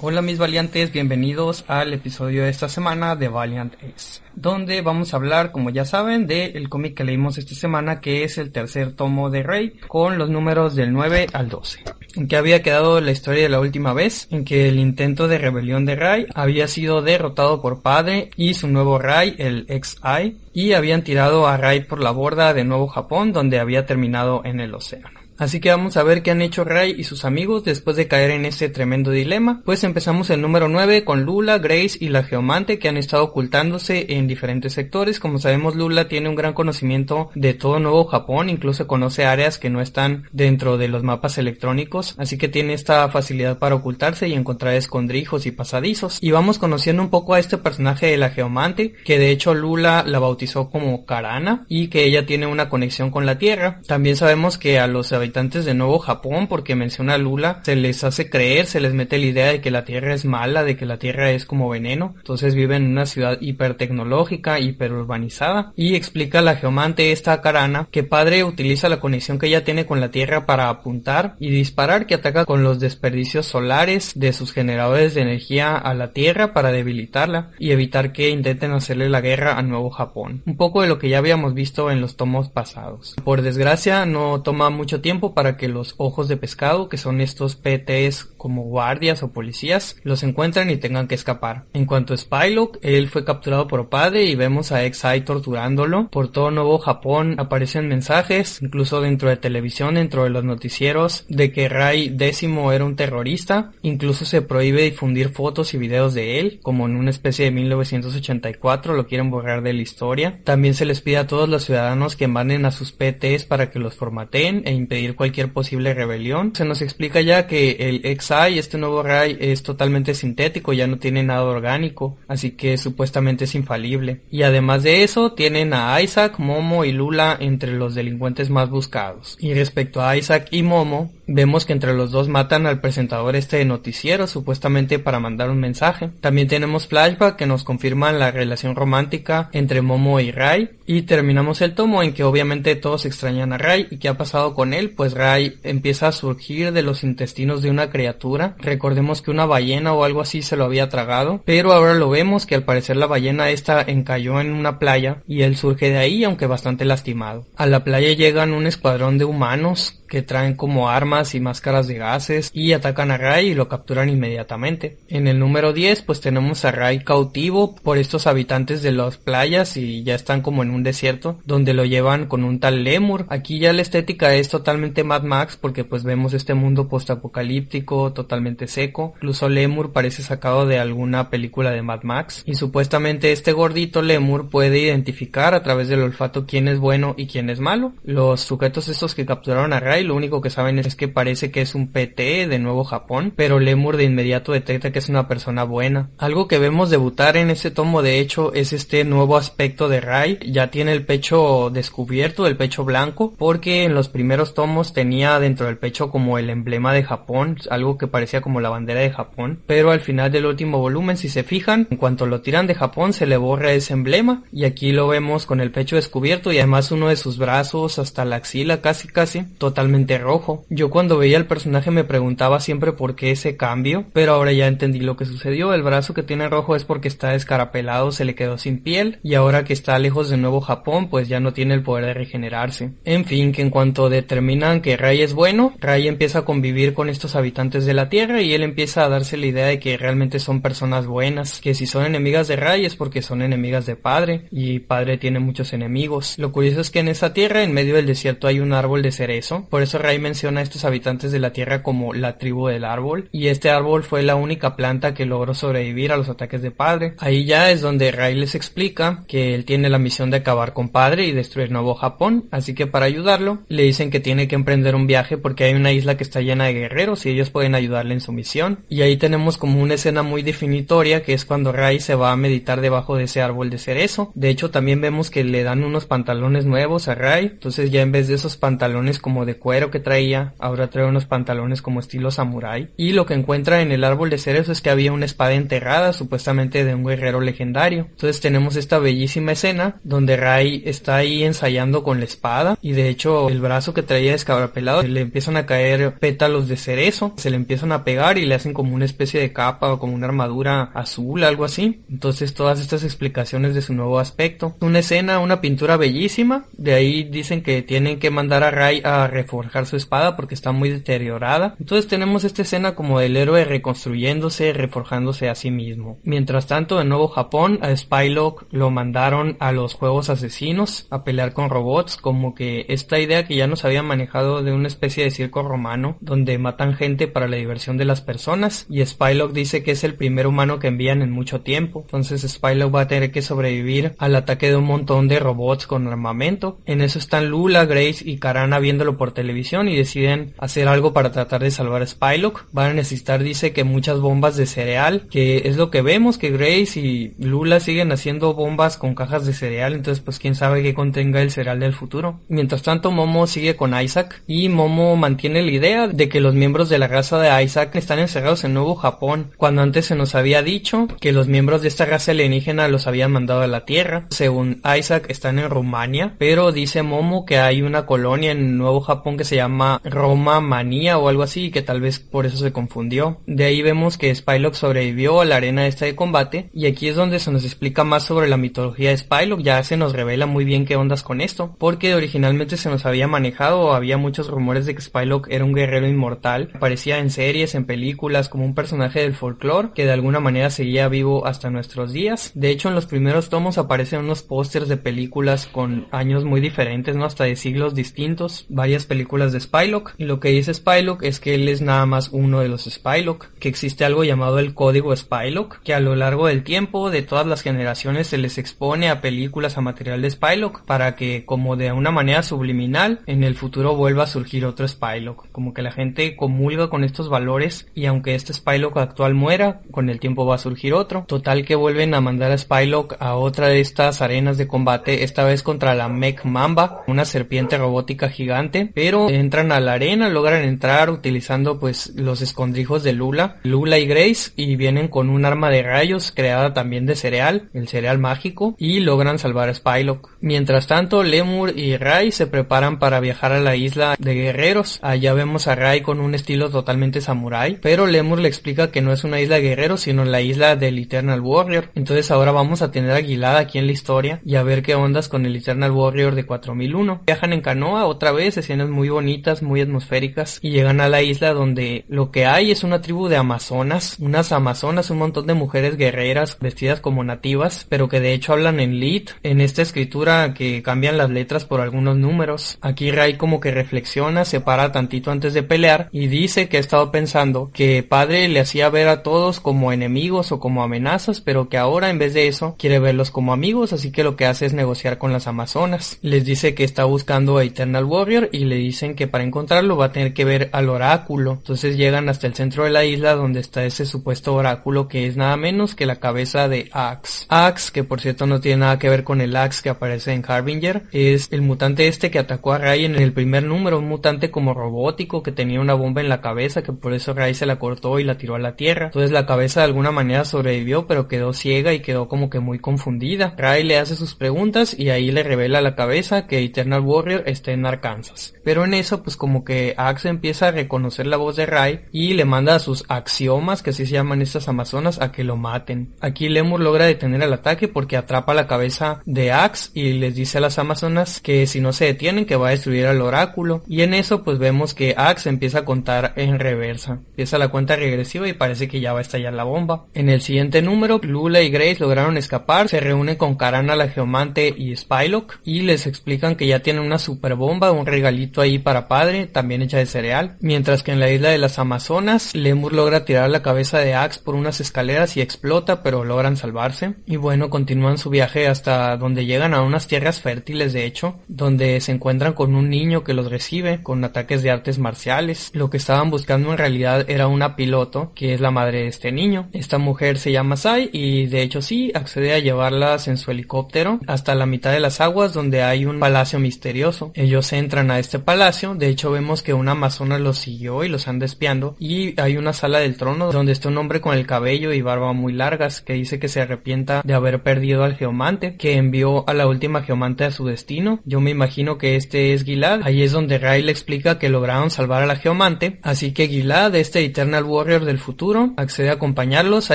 Hola 0.00 0.22
mis 0.22 0.38
valiantes, 0.38 0.92
bienvenidos 0.92 1.64
al 1.66 1.92
episodio 1.92 2.44
de 2.44 2.50
esta 2.50 2.68
semana 2.68 3.16
de 3.16 3.26
Valiant 3.26 3.74
Ace, 3.82 4.22
donde 4.32 4.80
vamos 4.80 5.12
a 5.12 5.16
hablar, 5.16 5.50
como 5.50 5.70
ya 5.70 5.84
saben, 5.84 6.28
del 6.28 6.68
cómic 6.68 6.94
que 6.94 7.02
leímos 7.02 7.36
esta 7.36 7.56
semana, 7.56 8.00
que 8.00 8.22
es 8.22 8.38
el 8.38 8.52
tercer 8.52 8.92
tomo 8.92 9.28
de 9.28 9.42
Rey, 9.42 9.72
con 9.88 10.16
los 10.16 10.30
números 10.30 10.76
del 10.76 10.92
9 10.92 11.26
al 11.32 11.48
12. 11.48 11.80
En 12.14 12.28
que 12.28 12.36
había 12.36 12.62
quedado 12.62 13.00
la 13.00 13.10
historia 13.10 13.42
de 13.42 13.48
la 13.48 13.58
última 13.58 13.92
vez, 13.92 14.28
en 14.30 14.44
que 14.44 14.68
el 14.68 14.78
intento 14.78 15.26
de 15.26 15.38
rebelión 15.38 15.84
de 15.84 15.96
Rai 15.96 16.26
había 16.32 16.68
sido 16.68 17.02
derrotado 17.02 17.60
por 17.60 17.82
Padre 17.82 18.30
y 18.36 18.54
su 18.54 18.68
nuevo 18.68 19.00
Rai, 19.00 19.34
el 19.38 19.66
X-Eye, 19.68 20.36
y 20.52 20.74
habían 20.74 21.02
tirado 21.02 21.48
a 21.48 21.56
Rai 21.56 21.84
por 21.84 22.00
la 22.00 22.12
borda 22.12 22.54
de 22.54 22.62
Nuevo 22.62 22.86
Japón, 22.86 23.32
donde 23.32 23.58
había 23.58 23.84
terminado 23.84 24.42
en 24.44 24.60
el 24.60 24.76
océano. 24.76 25.27
Así 25.38 25.60
que 25.60 25.70
vamos 25.70 25.96
a 25.96 26.02
ver 26.02 26.22
qué 26.22 26.32
han 26.32 26.42
hecho 26.42 26.64
Ray 26.64 26.94
y 26.98 27.04
sus 27.04 27.24
amigos 27.24 27.64
después 27.64 27.96
de 27.96 28.08
caer 28.08 28.32
en 28.32 28.44
este 28.44 28.68
tremendo 28.68 29.10
dilema. 29.12 29.62
Pues 29.64 29.84
empezamos 29.84 30.30
el 30.30 30.40
número 30.40 30.68
9 30.68 31.04
con 31.04 31.22
Lula, 31.22 31.58
Grace 31.58 31.96
y 32.00 32.08
la 32.08 32.24
Geomante 32.24 32.78
que 32.78 32.88
han 32.88 32.96
estado 32.96 33.24
ocultándose 33.24 34.06
en 34.14 34.26
diferentes 34.26 34.72
sectores. 34.72 35.20
Como 35.20 35.38
sabemos 35.38 35.76
Lula 35.76 36.08
tiene 36.08 36.28
un 36.28 36.34
gran 36.34 36.54
conocimiento 36.54 37.30
de 37.34 37.54
todo 37.54 37.78
Nuevo 37.78 38.04
Japón, 38.06 38.50
incluso 38.50 38.86
conoce 38.86 39.26
áreas 39.26 39.58
que 39.58 39.70
no 39.70 39.80
están 39.80 40.28
dentro 40.32 40.76
de 40.76 40.88
los 40.88 41.04
mapas 41.04 41.38
electrónicos, 41.38 42.14
así 42.18 42.36
que 42.36 42.48
tiene 42.48 42.74
esta 42.74 43.08
facilidad 43.08 43.58
para 43.58 43.76
ocultarse 43.76 44.28
y 44.28 44.34
encontrar 44.34 44.74
escondrijos 44.74 45.46
y 45.46 45.52
pasadizos. 45.52 46.18
Y 46.20 46.32
vamos 46.32 46.58
conociendo 46.58 47.02
un 47.02 47.10
poco 47.10 47.34
a 47.34 47.38
este 47.38 47.58
personaje 47.58 48.06
de 48.06 48.16
la 48.16 48.30
Geomante, 48.30 48.94
que 49.04 49.18
de 49.18 49.30
hecho 49.30 49.54
Lula 49.54 50.02
la 50.06 50.18
bautizó 50.18 50.70
como 50.70 51.06
Karana 51.06 51.64
y 51.68 51.88
que 51.88 52.04
ella 52.04 52.26
tiene 52.26 52.46
una 52.46 52.68
conexión 52.68 53.10
con 53.10 53.24
la 53.24 53.38
Tierra. 53.38 53.80
También 53.86 54.16
sabemos 54.16 54.58
que 54.58 54.78
a 54.78 54.86
los 54.86 55.12
habitantes 55.28 55.66
de 55.66 55.74
Nuevo 55.74 55.98
Japón, 55.98 56.46
porque 56.46 56.74
menciona 56.74 57.18
Lula, 57.18 57.60
se 57.62 57.76
les 57.76 58.02
hace 58.02 58.30
creer, 58.30 58.66
se 58.66 58.80
les 58.80 58.94
mete 58.94 59.18
la 59.18 59.26
idea 59.26 59.46
de 59.48 59.60
que 59.60 59.70
la 59.70 59.84
Tierra 59.84 60.14
es 60.14 60.24
mala, 60.24 60.64
de 60.64 60.76
que 60.76 60.86
la 60.86 60.98
Tierra 60.98 61.30
es 61.32 61.44
como 61.44 61.68
veneno. 61.68 62.14
Entonces 62.16 62.54
viven 62.54 62.84
en 62.84 62.92
una 62.92 63.04
ciudad 63.04 63.38
hipertecnológica, 63.40 64.58
hiperurbanizada. 64.58 65.72
Y 65.76 65.96
explica 65.96 66.40
la 66.40 66.56
geomante 66.56 67.12
esta 67.12 67.42
Karana 67.42 67.88
que 67.90 68.04
padre 68.04 68.42
utiliza 68.42 68.88
la 68.88 69.00
conexión 69.00 69.38
que 69.38 69.48
ella 69.48 69.64
tiene 69.64 69.84
con 69.84 70.00
la 70.00 70.10
Tierra 70.10 70.46
para 70.46 70.70
apuntar 70.70 71.36
y 71.38 71.50
disparar 71.50 72.06
que 72.06 72.14
ataca 72.14 72.46
con 72.46 72.62
los 72.62 72.80
desperdicios 72.80 73.44
solares 73.44 74.12
de 74.14 74.32
sus 74.32 74.52
generadores 74.52 75.14
de 75.14 75.22
energía 75.22 75.76
a 75.76 75.92
la 75.92 76.12
Tierra 76.12 76.54
para 76.54 76.72
debilitarla 76.72 77.50
y 77.58 77.72
evitar 77.72 78.12
que 78.12 78.30
intenten 78.30 78.72
hacerle 78.72 79.10
la 79.10 79.20
guerra 79.20 79.58
a 79.58 79.62
Nuevo 79.62 79.90
Japón. 79.90 80.42
Un 80.46 80.56
poco 80.56 80.80
de 80.80 80.88
lo 80.88 80.98
que 80.98 81.10
ya 81.10 81.18
habíamos 81.18 81.52
visto 81.52 81.90
en 81.90 82.00
los 82.00 82.16
tomos 82.16 82.48
pasados. 82.48 83.14
Por 83.24 83.42
desgracia 83.42 84.06
no 84.06 84.40
toma 84.40 84.70
mucho 84.70 85.02
tiempo 85.02 85.17
para 85.20 85.56
que 85.56 85.68
los 85.68 85.94
ojos 85.98 86.28
de 86.28 86.36
pescado, 86.36 86.88
que 86.88 86.96
son 86.96 87.20
estos 87.20 87.56
PTs 87.56 88.24
como 88.36 88.62
guardias 88.62 89.22
o 89.22 89.32
policías, 89.32 89.96
los 90.04 90.22
encuentren 90.22 90.70
y 90.70 90.76
tengan 90.76 91.08
que 91.08 91.14
escapar. 91.14 91.64
En 91.72 91.86
cuanto 91.86 92.14
a 92.14 92.16
Spylock, 92.16 92.78
él 92.82 93.08
fue 93.08 93.24
capturado 93.24 93.66
por 93.66 93.88
padre 93.88 94.24
y 94.24 94.34
vemos 94.34 94.72
a 94.72 94.84
X-Eye 94.84 95.22
torturándolo. 95.22 96.08
Por 96.08 96.30
todo 96.30 96.50
Nuevo 96.50 96.78
Japón 96.78 97.36
aparecen 97.38 97.88
mensajes, 97.88 98.60
incluso 98.62 99.00
dentro 99.00 99.28
de 99.28 99.36
televisión, 99.36 99.96
dentro 99.96 100.24
de 100.24 100.30
los 100.30 100.44
noticieros, 100.44 101.24
de 101.28 101.52
que 101.52 101.68
Rai 101.68 102.16
X 102.18 102.42
era 102.72 102.84
un 102.84 102.96
terrorista. 102.96 103.72
Incluso 103.82 104.24
se 104.24 104.42
prohíbe 104.42 104.82
difundir 104.82 105.30
fotos 105.30 105.74
y 105.74 105.78
videos 105.78 106.14
de 106.14 106.40
él, 106.40 106.60
como 106.62 106.86
en 106.86 106.96
una 106.96 107.10
especie 107.10 107.46
de 107.46 107.50
1984, 107.50 108.94
lo 108.94 109.06
quieren 109.06 109.30
borrar 109.30 109.62
de 109.62 109.72
la 109.72 109.82
historia. 109.82 110.40
También 110.44 110.74
se 110.74 110.84
les 110.84 111.00
pide 111.00 111.18
a 111.18 111.26
todos 111.26 111.48
los 111.48 111.64
ciudadanos 111.64 112.16
que 112.16 112.28
manden 112.28 112.64
a 112.64 112.70
sus 112.70 112.92
PTs 112.92 113.44
para 113.44 113.70
que 113.70 113.78
los 113.78 113.94
formateen 113.94 114.62
e 114.66 114.72
impedir 114.72 115.07
cualquier 115.14 115.52
posible 115.52 115.94
rebelión. 115.94 116.54
Se 116.54 116.64
nos 116.64 116.82
explica 116.82 117.20
ya 117.20 117.46
que 117.46 117.76
el 117.80 118.00
XI, 118.00 118.58
este 118.58 118.78
nuevo 118.78 119.02
Rai, 119.02 119.36
es 119.40 119.62
totalmente 119.62 120.14
sintético, 120.14 120.72
ya 120.72 120.86
no 120.86 120.98
tiene 120.98 121.22
nada 121.22 121.44
orgánico, 121.44 122.16
así 122.28 122.52
que 122.52 122.78
supuestamente 122.78 123.44
es 123.44 123.54
infalible. 123.54 124.22
Y 124.30 124.42
además 124.42 124.82
de 124.82 125.02
eso, 125.02 125.32
tienen 125.32 125.72
a 125.74 126.00
Isaac, 126.00 126.38
Momo 126.38 126.84
y 126.84 126.92
Lula 126.92 127.36
entre 127.38 127.72
los 127.72 127.94
delincuentes 127.94 128.50
más 128.50 128.70
buscados. 128.70 129.36
Y 129.40 129.54
respecto 129.54 130.02
a 130.02 130.16
Isaac 130.16 130.48
y 130.50 130.62
Momo, 130.62 131.12
vemos 131.28 131.64
que 131.64 131.72
entre 131.72 131.94
los 131.94 132.10
dos 132.10 132.28
matan 132.28 132.66
al 132.66 132.80
presentador 132.80 133.36
este 133.36 133.58
de 133.58 133.64
noticiero, 133.64 134.26
supuestamente 134.26 134.98
para 134.98 135.20
mandar 135.20 135.50
un 135.50 135.60
mensaje. 135.60 136.10
También 136.20 136.48
tenemos 136.48 136.88
flashback 136.88 137.36
que 137.36 137.46
nos 137.46 137.62
confirman 137.62 138.18
la 138.18 138.30
relación 138.30 138.74
romántica 138.74 139.50
entre 139.52 139.82
Momo 139.82 140.18
y 140.20 140.32
Rai. 140.32 140.70
Y 140.86 141.02
terminamos 141.02 141.60
el 141.60 141.74
tomo 141.74 142.02
en 142.02 142.14
que 142.14 142.24
obviamente 142.24 142.74
todos 142.74 143.04
extrañan 143.04 143.52
a 143.52 143.58
Rai 143.58 143.86
y 143.90 143.98
qué 143.98 144.08
ha 144.08 144.16
pasado 144.16 144.54
con 144.54 144.72
él, 144.72 144.90
pues 144.90 145.12
Rai 145.12 145.58
empieza 145.62 146.08
a 146.08 146.12
surgir 146.12 146.72
de 146.72 146.82
los 146.82 147.04
intestinos 147.04 147.62
de 147.62 147.70
una 147.70 147.90
criatura. 147.90 148.56
Recordemos 148.58 149.20
que 149.20 149.30
una 149.30 149.44
ballena 149.44 149.92
o 149.92 150.04
algo 150.04 150.22
así 150.22 150.40
se 150.40 150.56
lo 150.56 150.64
había 150.64 150.88
tragado, 150.88 151.42
pero 151.44 151.72
ahora 151.72 151.94
lo 151.94 152.08
vemos 152.08 152.46
que 152.46 152.54
al 152.54 152.64
parecer 152.64 152.96
la 152.96 153.06
ballena 153.06 153.50
esta 153.50 153.82
encalló 153.82 154.40
en 154.40 154.52
una 154.52 154.78
playa 154.78 155.22
y 155.26 155.42
él 155.42 155.56
surge 155.56 155.90
de 155.90 155.98
ahí 155.98 156.24
aunque 156.24 156.46
bastante 156.46 156.86
lastimado. 156.86 157.46
A 157.56 157.66
la 157.66 157.84
playa 157.84 158.12
llegan 158.12 158.52
un 158.52 158.66
escuadrón 158.66 159.18
de 159.18 159.26
humanos 159.26 159.98
que 160.08 160.22
traen 160.22 160.54
como 160.54 160.88
armas 160.88 161.34
y 161.34 161.40
máscaras 161.40 161.86
de 161.86 161.98
gases 161.98 162.50
y 162.52 162.72
atacan 162.72 163.10
a 163.10 163.16
Rai 163.16 163.48
y 163.48 163.54
lo 163.54 163.68
capturan 163.68 164.08
inmediatamente. 164.08 164.98
En 165.08 165.28
el 165.28 165.38
número 165.38 165.72
10 165.72 166.02
pues 166.02 166.20
tenemos 166.20 166.64
a 166.64 166.72
Rai 166.72 167.04
cautivo 167.04 167.76
por 167.76 167.98
estos 167.98 168.26
habitantes 168.26 168.82
de 168.82 168.92
las 168.92 169.18
playas 169.18 169.76
y 169.76 170.02
ya 170.02 170.14
están 170.14 170.42
como 170.42 170.62
en 170.62 170.70
un 170.70 170.82
desierto 170.82 171.38
donde 171.44 171.74
lo 171.74 171.84
llevan 171.84 172.26
con 172.26 172.44
un 172.44 172.60
tal 172.60 172.84
Lemur. 172.84 173.26
Aquí 173.28 173.58
ya 173.58 173.72
la 173.72 173.82
estética 173.82 174.34
es 174.34 174.48
totalmente 174.48 175.04
Mad 175.04 175.22
Max 175.22 175.56
porque 175.60 175.84
pues 175.84 176.04
vemos 176.04 176.34
este 176.34 176.54
mundo 176.54 176.88
postapocalíptico 176.88 178.12
totalmente 178.12 178.66
seco. 178.66 179.12
Incluso 179.16 179.48
Lemur 179.48 179.92
parece 179.92 180.22
sacado 180.22 180.66
de 180.66 180.78
alguna 180.78 181.30
película 181.30 181.70
de 181.70 181.82
Mad 181.82 182.02
Max 182.02 182.42
y 182.46 182.54
supuestamente 182.54 183.32
este 183.32 183.52
gordito 183.52 184.02
Lemur 184.02 184.48
puede 184.48 184.78
identificar 184.78 185.54
a 185.54 185.62
través 185.62 185.88
del 185.88 186.00
olfato 186.00 186.46
quién 186.46 186.68
es 186.68 186.78
bueno 186.78 187.14
y 187.16 187.26
quién 187.26 187.50
es 187.50 187.60
malo. 187.60 187.92
Los 188.04 188.40
sujetos 188.40 188.88
estos 188.88 189.14
que 189.14 189.26
capturaron 189.26 189.72
a 189.72 189.80
Lo 190.04 190.14
único 190.14 190.40
que 190.40 190.50
saben 190.50 190.78
es 190.78 190.94
que 190.94 191.08
parece 191.08 191.50
que 191.50 191.60
es 191.60 191.74
un 191.74 191.88
PT 191.88 192.46
de 192.46 192.58
Nuevo 192.58 192.84
Japón, 192.84 193.32
pero 193.34 193.60
Lemur 193.60 193.96
de 193.96 194.04
inmediato 194.04 194.52
detecta 194.52 194.92
que 194.92 194.98
es 194.98 195.08
una 195.08 195.28
persona 195.28 195.64
buena. 195.64 196.10
Algo 196.18 196.48
que 196.48 196.58
vemos 196.58 196.90
debutar 196.90 197.36
en 197.36 197.50
este 197.50 197.70
tomo 197.70 198.02
de 198.02 198.20
hecho 198.20 198.52
es 198.54 198.72
este 198.72 199.04
nuevo 199.04 199.36
aspecto 199.36 199.88
de 199.88 200.00
Rai, 200.00 200.38
ya 200.46 200.70
tiene 200.70 200.92
el 200.92 201.04
pecho 201.04 201.70
descubierto, 201.70 202.46
el 202.46 202.56
pecho 202.56 202.84
blanco, 202.84 203.34
porque 203.38 203.84
en 203.84 203.94
los 203.94 204.08
primeros 204.08 204.54
tomos 204.54 204.92
tenía 204.92 205.38
dentro 205.40 205.66
del 205.66 205.78
pecho 205.78 206.10
como 206.10 206.38
el 206.38 206.50
emblema 206.50 206.92
de 206.92 207.04
Japón, 207.04 207.56
algo 207.70 207.98
que 207.98 208.06
parecía 208.06 208.40
como 208.40 208.60
la 208.60 208.70
bandera 208.70 209.00
de 209.00 209.10
Japón, 209.10 209.60
pero 209.66 209.90
al 209.90 210.00
final 210.00 210.30
del 210.30 210.46
último 210.46 210.78
volumen 210.78 211.16
si 211.16 211.28
se 211.28 211.42
fijan, 211.42 211.86
en 211.90 211.96
cuanto 211.96 212.26
lo 212.26 212.40
tiran 212.40 212.66
de 212.66 212.74
Japón 212.74 213.12
se 213.12 213.26
le 213.26 213.36
borra 213.36 213.72
ese 213.72 213.92
emblema. 213.92 214.42
Y 214.52 214.64
aquí 214.64 214.92
lo 214.92 215.08
vemos 215.08 215.46
con 215.46 215.60
el 215.60 215.70
pecho 215.70 215.96
descubierto 215.96 216.52
y 216.52 216.58
además 216.58 216.90
uno 216.90 217.08
de 217.08 217.16
sus 217.16 217.38
brazos 217.38 217.98
hasta 217.98 218.24
la 218.24 218.36
axila 218.36 218.80
casi 218.80 219.08
casi 219.08 219.42
totalmente 219.58 219.87
rojo. 220.18 220.64
Yo 220.70 220.90
cuando 220.90 221.18
veía 221.18 221.36
el 221.36 221.46
personaje 221.46 221.90
me 221.90 222.04
preguntaba 222.04 222.60
siempre 222.60 222.92
por 222.92 223.14
qué 223.14 223.30
ese 223.30 223.56
cambio, 223.56 224.06
pero 224.12 224.32
ahora 224.32 224.52
ya 224.52 224.66
entendí 224.66 225.00
lo 225.00 225.16
que 225.16 225.24
sucedió. 225.24 225.74
El 225.74 225.82
brazo 225.82 226.14
que 226.14 226.22
tiene 226.22 226.48
rojo 226.48 226.76
es 226.76 226.84
porque 226.84 227.08
está 227.08 227.30
descarapelado, 227.30 228.12
se 228.12 228.24
le 228.24 228.34
quedó 228.34 228.58
sin 228.58 228.82
piel, 228.82 229.18
y 229.22 229.34
ahora 229.34 229.64
que 229.64 229.72
está 229.72 229.98
lejos 229.98 230.30
de 230.30 230.36
Nuevo 230.36 230.60
Japón, 230.60 231.08
pues 231.08 231.28
ya 231.28 231.40
no 231.40 231.52
tiene 231.52 231.74
el 231.74 231.82
poder 231.82 232.06
de 232.06 232.14
regenerarse. 232.14 232.92
En 233.04 233.24
fin, 233.24 233.52
que 233.52 233.62
en 233.62 233.70
cuanto 233.70 234.08
determinan 234.08 234.80
que 234.80 234.96
Ray 234.96 235.22
es 235.22 235.34
bueno, 235.34 235.74
Ray 235.80 236.08
empieza 236.08 236.40
a 236.40 236.44
convivir 236.44 236.94
con 236.94 237.08
estos 237.08 237.36
habitantes 237.36 237.84
de 237.84 237.94
la 237.94 238.08
Tierra 238.08 238.40
y 238.42 238.54
él 238.54 238.62
empieza 238.62 239.04
a 239.04 239.08
darse 239.08 239.36
la 239.36 239.46
idea 239.46 239.66
de 239.66 239.80
que 239.80 239.96
realmente 239.96 240.38
son 240.38 240.62
personas 240.62 241.06
buenas, 241.06 241.60
que 241.60 241.74
si 241.74 241.86
son 241.86 242.04
enemigas 242.04 242.48
de 242.48 242.56
Ray 242.56 242.84
es 242.84 242.96
porque 242.96 243.22
son 243.22 243.42
enemigas 243.42 243.86
de 243.86 243.96
Padre, 243.96 244.46
y 244.50 244.80
Padre 244.80 245.18
tiene 245.18 245.40
muchos 245.40 245.72
enemigos. 245.72 246.38
Lo 246.38 246.52
curioso 246.52 246.80
es 246.80 246.90
que 246.90 247.00
en 247.00 247.08
esa 247.08 247.32
tierra, 247.32 247.62
en 247.62 247.72
medio 247.72 247.96
del 247.96 248.06
desierto, 248.06 248.46
hay 248.46 248.60
un 248.60 248.72
árbol 248.72 249.02
de 249.02 249.12
cerezo, 249.12 249.66
eso 249.82 249.98
Ray 249.98 250.18
menciona 250.18 250.60
a 250.60 250.62
estos 250.62 250.84
habitantes 250.84 251.32
de 251.32 251.38
la 251.38 251.52
Tierra 251.52 251.82
como 251.82 252.14
la 252.14 252.38
tribu 252.38 252.68
del 252.68 252.84
árbol, 252.84 253.28
y 253.32 253.48
este 253.48 253.70
árbol 253.70 254.02
fue 254.02 254.22
la 254.22 254.36
única 254.36 254.76
planta 254.76 255.14
que 255.14 255.26
logró 255.26 255.54
sobrevivir 255.54 256.12
a 256.12 256.16
los 256.16 256.28
ataques 256.28 256.62
de 256.62 256.70
Padre. 256.70 257.14
Ahí 257.18 257.44
ya 257.44 257.70
es 257.70 257.80
donde 257.80 258.10
Ray 258.10 258.34
les 258.34 258.54
explica 258.54 259.24
que 259.26 259.54
él 259.54 259.64
tiene 259.64 259.88
la 259.88 259.98
misión 259.98 260.30
de 260.30 260.38
acabar 260.38 260.72
con 260.72 260.88
Padre 260.88 261.26
y 261.26 261.32
destruir 261.32 261.70
Nuevo 261.70 261.94
Japón, 261.94 262.46
así 262.50 262.74
que 262.74 262.86
para 262.86 263.06
ayudarlo 263.06 263.58
le 263.68 263.82
dicen 263.82 264.10
que 264.10 264.20
tiene 264.20 264.48
que 264.48 264.54
emprender 264.54 264.94
un 264.94 265.06
viaje 265.06 265.38
porque 265.38 265.64
hay 265.64 265.74
una 265.74 265.92
isla 265.92 266.16
que 266.16 266.24
está 266.24 266.40
llena 266.40 266.66
de 266.66 266.74
guerreros 266.74 267.26
y 267.26 267.30
ellos 267.30 267.50
pueden 267.50 267.74
ayudarle 267.74 268.14
en 268.14 268.20
su 268.20 268.32
misión. 268.32 268.80
Y 268.88 269.02
ahí 269.02 269.16
tenemos 269.16 269.58
como 269.58 269.82
una 269.82 269.94
escena 269.94 270.22
muy 270.22 270.42
definitoria 270.42 271.22
que 271.22 271.34
es 271.34 271.44
cuando 271.44 271.72
Ray 271.72 272.00
se 272.00 272.14
va 272.14 272.32
a 272.32 272.36
meditar 272.36 272.80
debajo 272.80 273.16
de 273.16 273.24
ese 273.24 273.42
árbol 273.42 273.70
de 273.70 273.78
cerezo. 273.78 274.32
De 274.34 274.48
hecho 274.48 274.70
también 274.70 275.00
vemos 275.00 275.30
que 275.30 275.44
le 275.44 275.62
dan 275.62 275.84
unos 275.84 276.06
pantalones 276.06 276.64
nuevos 276.64 277.08
a 277.08 277.14
Ray, 277.14 277.46
entonces 277.46 277.90
ya 277.90 278.02
en 278.02 278.12
vez 278.12 278.28
de 278.28 278.34
esos 278.34 278.56
pantalones 278.56 279.18
como 279.18 279.44
de 279.44 279.58
que 279.90 280.00
traía, 280.00 280.54
ahora 280.58 280.88
trae 280.88 281.06
unos 281.06 281.26
pantalones 281.26 281.82
como 281.82 282.00
estilo 282.00 282.30
samurai. 282.30 282.88
Y 282.96 283.12
lo 283.12 283.26
que 283.26 283.34
encuentra 283.34 283.80
en 283.82 283.92
el 283.92 284.04
árbol 284.04 284.30
de 284.30 284.38
cerezo 284.38 284.72
es 284.72 284.80
que 284.80 284.90
había 284.90 285.12
una 285.12 285.24
espada 285.24 285.54
enterrada 285.54 286.12
supuestamente 286.12 286.84
de 286.84 286.94
un 286.94 287.04
guerrero 287.04 287.40
legendario. 287.40 288.06
Entonces 288.10 288.40
tenemos 288.40 288.76
esta 288.76 288.98
bellísima 288.98 289.52
escena 289.52 289.96
donde 290.04 290.36
Ray 290.36 290.82
está 290.84 291.16
ahí 291.16 291.44
ensayando 291.44 292.02
con 292.02 292.18
la 292.18 292.24
espada 292.24 292.78
y 292.82 292.92
de 292.92 293.08
hecho 293.08 293.48
el 293.48 293.60
brazo 293.60 293.94
que 293.94 294.02
traía 294.02 294.34
escabrapelado 294.34 295.02
le 295.02 295.20
empiezan 295.20 295.56
a 295.56 295.66
caer 295.66 296.14
pétalos 296.18 296.68
de 296.68 296.76
cerezo, 296.76 297.34
se 297.36 297.50
le 297.50 297.56
empiezan 297.56 297.92
a 297.92 298.04
pegar 298.04 298.38
y 298.38 298.46
le 298.46 298.54
hacen 298.54 298.72
como 298.72 298.94
una 298.94 299.04
especie 299.04 299.40
de 299.40 299.52
capa 299.52 299.92
o 299.92 299.98
como 299.98 300.14
una 300.14 300.26
armadura 300.26 300.90
azul, 300.94 301.44
algo 301.44 301.64
así. 301.64 302.02
Entonces 302.10 302.54
todas 302.54 302.80
estas 302.80 303.04
explicaciones 303.04 303.74
de 303.74 303.82
su 303.82 303.94
nuevo 303.94 304.18
aspecto. 304.18 304.76
Una 304.80 305.00
escena, 305.00 305.38
una 305.38 305.60
pintura 305.60 305.96
bellísima, 305.96 306.64
de 306.72 306.94
ahí 306.94 307.24
dicen 307.24 307.62
que 307.62 307.82
tienen 307.82 308.18
que 308.18 308.30
mandar 308.30 308.62
a 308.62 308.70
Ray 308.70 309.02
a 309.04 309.26
reforjar 309.58 309.86
su 309.86 309.96
espada 309.96 310.36
porque 310.36 310.54
está 310.54 310.72
muy 310.72 310.90
deteriorada. 310.90 311.74
Entonces 311.78 312.08
tenemos 312.08 312.44
esta 312.44 312.62
escena 312.62 312.94
como 312.94 313.20
del 313.20 313.36
héroe 313.36 313.64
reconstruyéndose, 313.64 314.72
reforjándose 314.72 315.48
a 315.48 315.54
sí 315.54 315.70
mismo. 315.70 316.18
Mientras 316.22 316.66
tanto, 316.66 317.00
en 317.00 317.08
Nuevo 317.08 317.28
Japón, 317.28 317.78
a 317.82 317.94
Spylock 317.94 318.66
lo 318.70 318.90
mandaron 318.90 319.56
a 319.60 319.72
los 319.72 319.94
juegos 319.94 320.30
asesinos 320.30 321.06
a 321.10 321.24
pelear 321.24 321.52
con 321.52 321.70
robots, 321.70 322.16
como 322.16 322.54
que 322.54 322.86
esta 322.88 323.18
idea 323.18 323.46
que 323.46 323.56
ya 323.56 323.66
nos 323.66 323.84
había 323.84 324.02
manejado 324.02 324.62
de 324.62 324.72
una 324.72 324.88
especie 324.88 325.24
de 325.24 325.30
circo 325.30 325.62
romano, 325.62 326.16
donde 326.20 326.58
matan 326.58 326.94
gente 326.94 327.28
para 327.28 327.48
la 327.48 327.56
diversión 327.56 327.96
de 327.96 328.04
las 328.04 328.20
personas, 328.20 328.86
y 328.88 329.04
Spylock 329.04 329.52
dice 329.52 329.82
que 329.82 329.92
es 329.92 330.04
el 330.04 330.14
primer 330.14 330.46
humano 330.46 330.78
que 330.78 330.88
envían 330.88 331.22
en 331.22 331.30
mucho 331.30 331.60
tiempo. 331.60 332.02
Entonces 332.02 332.42
Spylock 332.42 332.94
va 332.94 333.02
a 333.02 333.08
tener 333.08 333.30
que 333.30 333.42
sobrevivir 333.42 334.14
al 334.18 334.34
ataque 334.34 334.68
de 334.68 334.76
un 334.76 334.84
montón 334.84 335.28
de 335.28 335.38
robots 335.38 335.86
con 335.86 336.06
armamento. 336.06 336.80
En 336.86 337.00
eso 337.00 337.18
están 337.18 337.48
Lula, 337.48 337.84
Grace 337.84 338.22
y 338.24 338.38
Karana 338.38 338.78
viéndolo 338.78 339.16
por 339.16 339.32
televisión 339.48 339.88
y 339.88 339.96
deciden 339.96 340.52
hacer 340.58 340.88
algo 340.88 341.14
para 341.14 341.32
tratar 341.32 341.62
de 341.62 341.70
salvar 341.70 342.02
a 342.02 342.06
Spylock. 342.06 342.66
Van 342.70 342.90
a 342.90 342.94
necesitar, 342.94 343.42
dice 343.42 343.72
que 343.72 343.82
muchas 343.82 344.20
bombas 344.20 344.56
de 344.56 344.66
cereal, 344.66 345.26
que 345.30 345.62
es 345.64 345.78
lo 345.78 345.90
que 345.90 346.02
vemos, 346.02 346.36
que 346.36 346.50
Grace 346.50 347.00
y 347.00 347.32
Lula 347.38 347.80
siguen 347.80 348.12
haciendo 348.12 348.52
bombas 348.52 348.98
con 348.98 349.14
cajas 349.14 349.46
de 349.46 349.54
cereal, 349.54 349.94
entonces 349.94 350.22
pues 350.22 350.38
quién 350.38 350.54
sabe 350.54 350.82
qué 350.82 350.92
contenga 350.92 351.40
el 351.40 351.50
cereal 351.50 351.80
del 351.80 351.94
futuro. 351.94 352.40
Mientras 352.48 352.82
tanto 352.82 353.10
Momo 353.10 353.46
sigue 353.46 353.74
con 353.74 353.98
Isaac 353.98 354.42
y 354.46 354.68
Momo 354.68 355.16
mantiene 355.16 355.62
la 355.62 355.70
idea 355.70 356.08
de 356.08 356.28
que 356.28 356.42
los 356.42 356.54
miembros 356.54 356.90
de 356.90 356.98
la 356.98 357.08
raza 357.08 357.38
de 357.38 357.64
Isaac 357.64 357.96
están 357.96 358.18
encerrados 358.18 358.64
en 358.64 358.74
Nuevo 358.74 358.96
Japón, 358.96 359.52
cuando 359.56 359.80
antes 359.80 360.04
se 360.04 360.14
nos 360.14 360.34
había 360.34 360.60
dicho 360.60 361.08
que 361.20 361.32
los 361.32 361.48
miembros 361.48 361.80
de 361.80 361.88
esta 361.88 362.04
raza 362.04 362.32
alienígena 362.32 362.86
los 362.88 363.06
habían 363.06 363.32
mandado 363.32 363.62
a 363.62 363.66
la 363.66 363.86
Tierra. 363.86 364.26
Según 364.28 364.82
Isaac 364.98 365.24
están 365.30 365.58
en 365.58 365.70
Rumania, 365.70 366.34
pero 366.38 366.70
dice 366.70 367.02
Momo 367.02 367.46
que 367.46 367.56
hay 367.56 367.80
una 367.80 368.04
colonia 368.04 368.52
en 368.52 368.76
Nuevo 368.76 369.00
Japón 369.00 369.37
que 369.38 369.44
se 369.44 369.56
llama 369.56 370.02
Roma 370.04 370.60
Manía 370.60 371.16
o 371.16 371.28
algo 371.28 371.42
así 371.42 371.70
que 371.70 371.80
tal 371.80 372.02
vez 372.02 372.18
por 372.18 372.44
eso 372.44 372.58
se 372.58 372.72
confundió. 372.72 373.40
De 373.46 373.64
ahí 373.64 373.80
vemos 373.80 374.18
que 374.18 374.34
Spylock 374.34 374.74
sobrevivió 374.74 375.40
a 375.40 375.46
la 375.46 375.56
arena 375.56 375.86
esta 375.86 376.04
de 376.04 376.14
combate 376.14 376.68
y 376.74 376.86
aquí 376.86 377.08
es 377.08 377.16
donde 377.16 377.38
se 377.38 377.50
nos 377.50 377.64
explica 377.64 378.04
más 378.04 378.24
sobre 378.24 378.48
la 378.48 378.56
mitología 378.56 379.10
de 379.10 379.16
Spylock, 379.16 379.62
ya 379.62 379.82
se 379.82 379.96
nos 379.96 380.12
revela 380.12 380.46
muy 380.46 380.64
bien 380.64 380.84
qué 380.84 380.96
ondas 380.96 381.22
con 381.22 381.40
esto, 381.40 381.74
porque 381.78 382.14
originalmente 382.14 382.76
se 382.76 382.90
nos 382.90 383.06
había 383.06 383.28
manejado, 383.28 383.94
había 383.94 384.18
muchos 384.18 384.48
rumores 384.48 384.86
de 384.86 384.94
que 384.94 385.00
Spylock 385.00 385.48
era 385.50 385.64
un 385.64 385.72
guerrero 385.72 386.06
inmortal, 386.06 386.70
aparecía 386.74 387.18
en 387.18 387.30
series, 387.30 387.74
en 387.74 387.86
películas, 387.86 388.48
como 388.48 388.64
un 388.64 388.74
personaje 388.74 389.20
del 389.20 389.34
folclore 389.34 389.90
que 389.94 390.04
de 390.04 390.12
alguna 390.12 390.40
manera 390.40 390.70
seguía 390.70 391.08
vivo 391.08 391.46
hasta 391.46 391.70
nuestros 391.70 392.12
días. 392.12 392.52
De 392.54 392.70
hecho, 392.70 392.88
en 392.88 392.94
los 392.94 393.06
primeros 393.06 393.48
tomos 393.48 393.78
aparecen 393.78 394.20
unos 394.20 394.42
pósters 394.42 394.88
de 394.88 394.96
películas 394.96 395.66
con 395.66 396.08
años 396.10 396.44
muy 396.44 396.60
diferentes, 396.60 397.16
¿no? 397.16 397.24
Hasta 397.24 397.44
de 397.44 397.56
siglos 397.56 397.94
distintos, 397.94 398.66
varias 398.68 399.06
películas 399.18 399.52
de 399.52 399.58
Spylock, 399.58 400.14
y 400.16 400.26
lo 400.26 400.38
que 400.38 400.50
dice 400.50 400.72
Spylock 400.72 401.24
es 401.24 401.40
que 401.40 401.56
él 401.56 401.68
es 401.68 401.82
nada 401.82 402.06
más 402.06 402.28
uno 402.30 402.60
de 402.60 402.68
los 402.68 402.84
Spylock, 402.84 403.48
que 403.58 403.68
existe 403.68 404.04
algo 404.04 404.22
llamado 404.22 404.60
el 404.60 404.74
código 404.74 405.14
Spylock, 405.16 405.80
que 405.82 405.92
a 405.92 405.98
lo 405.98 406.14
largo 406.14 406.46
del 406.46 406.62
tiempo, 406.62 407.10
de 407.10 407.22
todas 407.22 407.44
las 407.44 407.62
generaciones, 407.62 408.28
se 408.28 408.38
les 408.38 408.58
expone 408.58 409.10
a 409.10 409.20
películas, 409.20 409.76
a 409.76 409.80
material 409.80 410.22
de 410.22 410.30
Spylock, 410.30 410.84
para 410.84 411.16
que 411.16 411.44
como 411.44 411.74
de 411.74 411.90
una 411.90 412.12
manera 412.12 412.44
subliminal, 412.44 413.18
en 413.26 413.42
el 413.42 413.56
futuro 413.56 413.96
vuelva 413.96 414.22
a 414.22 414.28
surgir 414.28 414.64
otro 414.64 414.86
Spylock, 414.86 415.50
como 415.50 415.74
que 415.74 415.82
la 415.82 415.90
gente 415.90 416.36
comulga 416.36 416.88
con 416.88 417.02
estos 417.02 417.28
valores 417.28 417.88
y 417.96 418.06
aunque 418.06 418.36
este 418.36 418.54
Spylock 418.54 418.98
actual 418.98 419.34
muera, 419.34 419.80
con 419.90 420.10
el 420.10 420.20
tiempo 420.20 420.46
va 420.46 420.54
a 420.54 420.58
surgir 420.58 420.94
otro. 420.94 421.24
Total 421.26 421.64
que 421.64 421.74
vuelven 421.74 422.14
a 422.14 422.20
mandar 422.20 422.52
a 422.52 422.58
Spylock 422.58 423.16
a 423.18 423.34
otra 423.34 423.66
de 423.66 423.80
estas 423.80 424.22
arenas 424.22 424.58
de 424.58 424.68
combate, 424.68 425.24
esta 425.24 425.42
vez 425.42 425.64
contra 425.64 425.96
la 425.96 426.08
Mech 426.08 426.44
Mamba, 426.44 427.02
una 427.08 427.24
serpiente 427.24 427.78
robótica 427.78 428.28
gigante, 428.28 428.88
pero 428.94 429.07
entran 429.28 429.72
a 429.72 429.80
la 429.80 429.92
arena, 429.92 430.28
logran 430.28 430.62
entrar 430.62 431.10
utilizando 431.10 431.78
pues 431.78 432.12
los 432.16 432.40
escondrijos 432.42 433.02
de 433.02 433.12
Lula, 433.12 433.56
Lula 433.62 433.98
y 433.98 434.06
Grace, 434.06 434.52
y 434.56 434.76
vienen 434.76 435.08
con 435.08 435.30
un 435.30 435.44
arma 435.44 435.70
de 435.70 435.82
rayos 435.82 436.32
creada 436.34 436.74
también 436.74 437.06
de 437.06 437.16
cereal, 437.16 437.68
el 437.74 437.88
cereal 437.88 438.18
mágico, 438.18 438.74
y 438.78 439.00
logran 439.00 439.38
salvar 439.38 439.68
a 439.68 439.74
Spylock. 439.74 440.30
Mientras 440.40 440.86
tanto, 440.86 441.22
Lemur 441.22 441.76
y 441.76 441.96
Ray 441.96 442.32
se 442.32 442.46
preparan 442.46 442.98
para 442.98 443.20
viajar 443.20 443.52
a 443.52 443.60
la 443.60 443.76
isla 443.76 444.16
de 444.18 444.34
guerreros. 444.34 444.98
Allá 445.02 445.34
vemos 445.34 445.68
a 445.68 445.74
Ray 445.74 446.00
con 446.00 446.20
un 446.20 446.34
estilo 446.34 446.70
totalmente 446.70 447.20
samurai, 447.20 447.78
pero 447.80 448.06
Lemur 448.06 448.38
le 448.38 448.48
explica 448.48 448.90
que 448.90 449.00
no 449.00 449.12
es 449.12 449.24
una 449.24 449.40
isla 449.40 449.56
de 449.56 449.62
guerreros, 449.62 450.02
sino 450.02 450.24
la 450.24 450.40
isla 450.40 450.76
del 450.76 450.98
Eternal 450.98 451.40
Warrior. 451.40 451.90
Entonces 451.94 452.30
ahora 452.30 452.52
vamos 452.52 452.82
a 452.82 452.90
tener 452.90 453.10
a 453.10 453.58
aquí 453.58 453.78
en 453.78 453.86
la 453.86 453.92
historia 453.92 454.40
y 454.44 454.56
a 454.56 454.62
ver 454.62 454.82
qué 454.82 454.94
ondas 454.94 455.28
con 455.28 455.46
el 455.46 455.56
Eternal 455.56 455.92
Warrior 455.92 456.34
de 456.34 456.46
4001. 456.46 457.22
Viajan 457.26 457.52
en 457.52 457.60
canoa 457.60 458.06
otra 458.06 458.32
vez, 458.32 458.56
escenas 458.56 458.88
muy 458.88 458.97
bonitas, 459.08 459.62
muy 459.62 459.80
atmosféricas, 459.80 460.58
y 460.62 460.70
llegan 460.70 461.00
a 461.00 461.08
la 461.08 461.22
isla 461.22 461.52
donde 461.52 462.04
lo 462.08 462.32
que 462.32 462.46
hay 462.46 462.72
es 462.72 462.82
una 462.82 463.00
tribu 463.00 463.28
de 463.28 463.36
amazonas, 463.36 464.16
unas 464.18 464.50
amazonas, 464.50 465.10
un 465.10 465.18
montón 465.18 465.46
de 465.46 465.54
mujeres 465.54 465.96
guerreras 465.96 466.58
vestidas 466.60 467.00
como 467.00 467.22
nativas, 467.22 467.86
pero 467.88 468.08
que 468.08 468.18
de 468.18 468.32
hecho 468.32 468.54
hablan 468.54 468.80
en 468.80 468.98
lead, 468.98 469.28
en 469.42 469.60
esta 469.60 469.82
escritura 469.82 470.54
que 470.54 470.82
cambian 470.82 471.18
las 471.18 471.30
letras 471.30 471.64
por 471.64 471.80
algunos 471.80 472.16
números. 472.16 472.78
Aquí 472.80 473.10
Ray 473.10 473.36
como 473.36 473.60
que 473.60 473.70
reflexiona, 473.70 474.44
se 474.44 474.60
para 474.60 474.90
tantito 474.90 475.30
antes 475.30 475.54
de 475.54 475.62
pelear 475.62 476.08
y 476.12 476.26
dice 476.26 476.68
que 476.68 476.78
ha 476.78 476.80
estado 476.80 477.12
pensando 477.12 477.70
que 477.72 478.02
padre 478.02 478.48
le 478.48 478.60
hacía 478.60 478.88
ver 478.88 479.08
a 479.08 479.22
todos 479.22 479.60
como 479.60 479.92
enemigos 479.92 480.52
o 480.52 480.60
como 480.60 480.82
amenazas, 480.82 481.40
pero 481.40 481.68
que 481.68 481.78
ahora 481.78 482.10
en 482.10 482.18
vez 482.18 482.34
de 482.34 482.48
eso 482.48 482.76
quiere 482.78 482.98
verlos 482.98 483.30
como 483.30 483.52
amigos, 483.52 483.92
así 483.92 484.10
que 484.10 484.24
lo 484.24 484.36
que 484.36 484.46
hace 484.46 484.66
es 484.66 484.72
negociar 484.72 485.18
con 485.18 485.32
las 485.32 485.46
amazonas. 485.46 486.18
Les 486.22 486.44
dice 486.44 486.74
que 486.74 486.84
está 486.84 487.04
buscando 487.04 487.58
a 487.58 487.64
Eternal 487.64 488.04
Warrior 488.04 488.48
y 488.52 488.64
le 488.64 488.76
dicen 488.88 489.14
que 489.14 489.26
para 489.26 489.44
encontrarlo 489.44 489.98
va 489.98 490.06
a 490.06 490.12
tener 490.12 490.32
que 490.32 490.46
ver 490.46 490.70
al 490.72 490.88
oráculo. 490.88 491.52
Entonces 491.52 491.96
llegan 491.98 492.28
hasta 492.30 492.46
el 492.46 492.54
centro 492.54 492.84
de 492.84 492.90
la 492.90 493.04
isla 493.04 493.34
donde 493.34 493.60
está 493.60 493.84
ese 493.84 494.06
supuesto 494.06 494.54
oráculo 494.54 495.08
que 495.08 495.26
es 495.26 495.36
nada 495.36 495.56
menos 495.58 495.94
que 495.94 496.06
la 496.06 496.16
cabeza 496.16 496.68
de 496.68 496.88
Axe. 496.92 497.44
Axe, 497.50 497.92
que 497.92 498.02
por 498.02 498.20
cierto 498.20 498.46
no 498.46 498.60
tiene 498.60 498.78
nada 498.78 498.98
que 498.98 499.10
ver 499.10 499.24
con 499.24 499.42
el 499.42 499.54
Axe 499.56 499.82
que 499.82 499.90
aparece 499.90 500.32
en 500.32 500.42
Harbinger, 500.46 501.02
es 501.12 501.48
el 501.52 501.60
mutante 501.60 502.08
este 502.08 502.30
que 502.30 502.38
atacó 502.38 502.72
a 502.72 502.78
Ray 502.78 503.04
en 503.04 503.16
el 503.16 503.32
primer 503.34 503.64
número, 503.64 503.98
un 503.98 504.08
mutante 504.08 504.50
como 504.50 504.72
robótico 504.72 505.42
que 505.42 505.52
tenía 505.52 505.80
una 505.80 505.94
bomba 505.94 506.22
en 506.22 506.30
la 506.30 506.40
cabeza 506.40 506.82
que 506.82 506.94
por 506.94 507.12
eso 507.12 507.34
Ray 507.34 507.52
se 507.52 507.66
la 507.66 507.78
cortó 507.78 508.18
y 508.18 508.24
la 508.24 508.38
tiró 508.38 508.54
a 508.54 508.58
la 508.58 508.74
tierra. 508.74 509.06
Entonces 509.06 509.32
la 509.32 509.44
cabeza 509.44 509.80
de 509.80 509.86
alguna 509.86 510.12
manera 510.12 510.46
sobrevivió 510.46 511.06
pero 511.06 511.28
quedó 511.28 511.52
ciega 511.52 511.92
y 511.92 512.00
quedó 512.00 512.26
como 512.26 512.48
que 512.48 512.60
muy 512.60 512.78
confundida. 512.78 513.54
Ray 513.58 513.84
le 513.84 513.98
hace 513.98 514.16
sus 514.16 514.34
preguntas 514.34 514.98
y 514.98 515.10
ahí 515.10 515.30
le 515.30 515.42
revela 515.42 515.82
la 515.82 515.94
cabeza 515.94 516.46
que 516.46 516.64
Eternal 516.64 517.02
Warrior 517.02 517.42
está 517.46 517.72
en 517.72 517.84
Arkansas. 517.84 518.54
Pero 518.64 518.77
en 518.84 518.94
eso 518.94 519.22
pues 519.22 519.36
como 519.36 519.64
que 519.64 519.94
Axe 519.96 520.28
empieza 520.28 520.68
a 520.68 520.70
reconocer 520.72 521.26
la 521.26 521.36
voz 521.36 521.56
de 521.56 521.66
Ray 521.66 522.00
y 522.12 522.34
le 522.34 522.44
manda 522.44 522.74
a 522.74 522.78
sus 522.78 523.04
axiomas, 523.08 523.82
que 523.82 523.90
así 523.90 524.06
se 524.06 524.12
llaman 524.12 524.42
estas 524.42 524.68
amazonas, 524.68 525.20
a 525.20 525.32
que 525.32 525.44
lo 525.44 525.56
maten. 525.56 526.14
Aquí 526.20 526.48
Lemur 526.48 526.80
logra 526.80 527.06
detener 527.06 527.42
el 527.42 527.52
ataque 527.52 527.88
porque 527.88 528.16
atrapa 528.16 528.54
la 528.54 528.66
cabeza 528.66 529.20
de 529.24 529.52
Axe 529.52 529.90
y 529.94 530.14
les 530.14 530.34
dice 530.34 530.58
a 530.58 530.60
las 530.60 530.78
amazonas 530.78 531.40
que 531.40 531.66
si 531.66 531.80
no 531.80 531.92
se 531.92 532.06
detienen 532.06 532.46
que 532.46 532.56
va 532.56 532.68
a 532.68 532.72
destruir 532.72 533.06
al 533.06 533.20
oráculo. 533.20 533.82
Y 533.86 534.02
en 534.02 534.14
eso 534.14 534.42
pues 534.42 534.58
vemos 534.58 534.94
que 534.94 535.14
Axe 535.16 535.48
empieza 535.48 535.80
a 535.80 535.84
contar 535.84 536.32
en 536.36 536.58
reversa. 536.58 537.20
Empieza 537.30 537.58
la 537.58 537.68
cuenta 537.68 537.96
regresiva 537.96 538.48
y 538.48 538.52
parece 538.52 538.88
que 538.88 539.00
ya 539.00 539.12
va 539.12 539.20
a 539.20 539.22
estallar 539.22 539.54
la 539.54 539.64
bomba. 539.64 540.06
En 540.14 540.28
el 540.28 540.40
siguiente 540.40 540.82
número, 540.82 541.20
Lula 541.22 541.62
y 541.62 541.70
Grace 541.70 541.98
lograron 542.00 542.36
escapar, 542.36 542.88
se 542.88 543.00
reúnen 543.00 543.36
con 543.36 543.56
Karana 543.56 543.96
la 543.96 544.08
Geomante 544.08 544.74
y 544.76 544.94
Spylock 544.96 545.60
y 545.64 545.82
les 545.82 546.06
explican 546.06 546.56
que 546.56 546.66
ya 546.66 546.80
tienen 546.80 547.02
una 547.02 547.18
super 547.18 547.54
bomba, 547.54 547.92
un 547.92 548.06
regalito 548.06 548.60
ahí 548.60 548.67
ahí 548.68 548.78
para 548.78 549.08
padre, 549.08 549.46
también 549.46 549.82
hecha 549.82 549.98
de 549.98 550.06
cereal. 550.06 550.56
Mientras 550.60 551.02
que 551.02 551.12
en 551.12 551.20
la 551.20 551.30
isla 551.30 551.50
de 551.50 551.58
las 551.58 551.78
Amazonas, 551.78 552.54
Lemur 552.54 552.92
logra 552.92 553.24
tirar 553.24 553.50
la 553.50 553.62
cabeza 553.62 553.98
de 553.98 554.14
Axe 554.14 554.40
por 554.44 554.54
unas 554.54 554.80
escaleras 554.80 555.36
y 555.36 555.40
explota, 555.40 556.02
pero 556.02 556.24
logran 556.24 556.56
salvarse. 556.56 557.14
Y 557.26 557.36
bueno, 557.36 557.70
continúan 557.70 558.18
su 558.18 558.30
viaje 558.30 558.68
hasta 558.68 559.16
donde 559.16 559.46
llegan 559.46 559.74
a 559.74 559.82
unas 559.82 560.06
tierras 560.06 560.40
fértiles, 560.40 560.92
de 560.92 561.04
hecho, 561.04 561.36
donde 561.48 562.00
se 562.00 562.12
encuentran 562.12 562.52
con 562.52 562.74
un 562.74 562.90
niño 562.90 563.24
que 563.24 563.34
los 563.34 563.50
recibe 563.50 564.02
con 564.02 564.22
ataques 564.24 564.62
de 564.62 564.70
artes 564.70 564.98
marciales. 564.98 565.70
Lo 565.72 565.90
que 565.90 565.96
estaban 565.96 566.30
buscando 566.30 566.70
en 566.70 566.78
realidad 566.78 567.28
era 567.28 567.46
una 567.46 567.76
piloto, 567.76 568.32
que 568.34 568.54
es 568.54 568.60
la 568.60 568.70
madre 568.70 569.02
de 569.02 569.08
este 569.08 569.32
niño. 569.32 569.68
Esta 569.72 569.98
mujer 569.98 570.38
se 570.38 570.52
llama 570.52 570.76
Sai 570.76 571.10
y 571.12 571.46
de 571.46 571.62
hecho 571.62 571.82
sí, 571.82 572.12
accede 572.14 572.54
a 572.54 572.58
llevarlas 572.58 573.28
en 573.28 573.36
su 573.36 573.50
helicóptero 573.50 574.20
hasta 574.26 574.54
la 574.54 574.66
mitad 574.66 574.92
de 574.92 575.00
las 575.00 575.20
aguas 575.20 575.52
donde 575.52 575.82
hay 575.82 576.04
un 576.04 576.20
palacio 576.20 576.58
misterioso. 576.58 577.30
Ellos 577.34 577.72
entran 577.72 578.10
a 578.10 578.18
este 578.18 578.38
palacio, 578.38 578.57
de 578.58 579.08
hecho 579.08 579.30
vemos 579.30 579.62
que 579.62 579.72
una 579.72 579.92
amazona 579.92 580.36
los 580.38 580.58
siguió 580.58 581.04
y 581.04 581.08
los 581.08 581.28
anda 581.28 581.46
espiando 581.46 581.94
y 582.00 582.38
hay 582.40 582.56
una 582.56 582.72
sala 582.72 582.98
del 582.98 583.16
trono 583.16 583.52
donde 583.52 583.70
está 583.70 583.88
un 583.88 583.98
hombre 583.98 584.20
con 584.20 584.36
el 584.36 584.48
cabello 584.48 584.92
y 584.92 585.00
barba 585.00 585.32
muy 585.32 585.52
largas 585.52 586.00
que 586.00 586.14
dice 586.14 586.40
que 586.40 586.48
se 586.48 586.60
arrepienta 586.60 587.22
de 587.24 587.34
haber 587.34 587.62
perdido 587.62 588.02
al 588.02 588.16
geomante 588.16 588.74
que 588.76 588.96
envió 588.96 589.48
a 589.48 589.54
la 589.54 589.68
última 589.68 590.02
geomante 590.02 590.44
a 590.44 590.50
su 590.50 590.66
destino. 590.66 591.20
Yo 591.24 591.40
me 591.40 591.50
imagino 591.50 591.98
que 591.98 592.16
este 592.16 592.52
es 592.52 592.64
Gilad. 592.64 593.02
Ahí 593.04 593.22
es 593.22 593.30
donde 593.30 593.58
Ray 593.58 593.82
le 593.82 593.92
explica 593.92 594.40
que 594.40 594.48
lograron 594.48 594.90
salvar 594.90 595.22
a 595.22 595.26
la 595.26 595.36
geomante, 595.36 596.00
así 596.02 596.32
que 596.32 596.48
Gilad, 596.48 596.96
este 596.96 597.24
Eternal 597.24 597.62
Warrior 597.62 598.04
del 598.04 598.18
futuro, 598.18 598.72
accede 598.76 599.10
a 599.10 599.14
acompañarlos 599.14 599.92
a 599.92 599.94